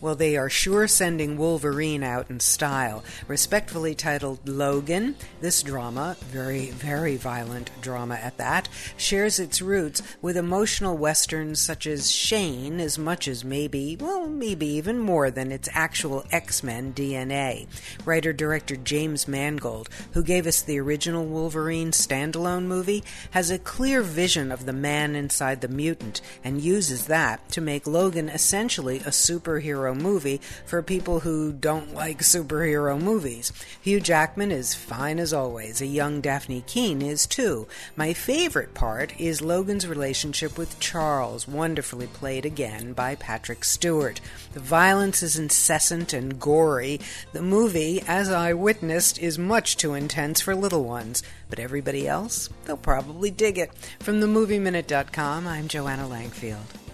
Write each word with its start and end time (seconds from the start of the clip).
Well, 0.00 0.14
they 0.14 0.36
are 0.38 0.48
sure 0.48 0.88
sending 0.88 1.36
Wolverine 1.36 2.02
out 2.02 2.30
in 2.30 2.40
style. 2.40 3.04
Respectfully 3.28 3.94
titled 3.94 4.48
Logan, 4.48 5.14
this 5.42 5.62
drama, 5.62 6.16
very, 6.20 6.70
very 6.70 7.16
violent 7.16 7.70
drama 7.82 8.14
at 8.14 8.38
that, 8.38 8.68
shares 8.96 9.38
its 9.38 9.60
roots 9.60 10.02
with 10.22 10.38
emotional 10.38 10.96
westerns 10.96 11.60
such 11.60 11.86
as 11.86 12.10
Shane 12.10 12.80
as 12.80 12.98
much 12.98 13.28
as 13.28 13.44
maybe, 13.44 13.98
well, 14.00 14.26
maybe 14.26 14.66
even 14.66 14.98
more 14.98 15.30
than 15.30 15.52
its 15.52 15.68
actual 15.72 16.24
X 16.32 16.62
Men 16.62 16.94
DNA. 16.94 17.66
Writer 18.06 18.32
director 18.32 18.76
James 18.76 19.28
Mangold, 19.28 19.90
who 20.12 20.22
gave 20.22 20.46
us 20.46 20.62
the 20.62 20.80
original 20.80 21.26
Wolverine 21.26 21.90
standalone 21.90 22.64
movie, 22.64 23.04
has 23.32 23.50
a 23.50 23.58
clear 23.58 24.00
vision 24.00 24.50
of 24.50 24.64
the 24.64 24.72
man 24.72 25.14
inside 25.14 25.60
the 25.60 25.68
mutant 25.68 26.22
and 26.42 26.62
uses 26.62 27.06
that 27.06 27.46
to 27.50 27.60
make 27.60 27.86
Logan 27.86 28.30
essentially 28.30 28.98
a 29.00 29.10
superhero 29.10 29.89
movie 29.94 30.40
for 30.66 30.82
people 30.82 31.20
who 31.20 31.52
don't 31.52 31.94
like 31.94 32.20
superhero 32.20 33.00
movies. 33.00 33.52
Hugh 33.80 34.00
Jackman 34.00 34.50
is 34.50 34.74
fine 34.74 35.18
as 35.18 35.32
always. 35.32 35.80
A 35.80 35.86
young 35.86 36.20
Dafne 36.22 36.66
Keen 36.66 37.02
is 37.02 37.26
too. 37.26 37.66
My 37.96 38.12
favorite 38.12 38.74
part 38.74 39.18
is 39.18 39.40
Logan's 39.40 39.86
relationship 39.86 40.56
with 40.56 40.80
Charles, 40.80 41.48
wonderfully 41.48 42.06
played 42.06 42.44
again 42.44 42.92
by 42.92 43.14
Patrick 43.14 43.64
Stewart. 43.64 44.20
The 44.52 44.60
violence 44.60 45.22
is 45.22 45.38
incessant 45.38 46.12
and 46.12 46.40
gory. 46.40 47.00
The 47.32 47.42
movie, 47.42 48.02
as 48.06 48.30
I 48.30 48.52
witnessed, 48.52 49.18
is 49.18 49.38
much 49.38 49.76
too 49.76 49.94
intense 49.94 50.40
for 50.40 50.54
little 50.54 50.84
ones. 50.84 51.22
But 51.48 51.58
everybody 51.58 52.06
else, 52.06 52.48
they'll 52.64 52.76
probably 52.76 53.30
dig 53.30 53.58
it. 53.58 53.72
From 53.98 54.20
themovieminute.com, 54.20 55.46
I'm 55.46 55.68
Joanna 55.68 56.04
Langfield. 56.04 56.89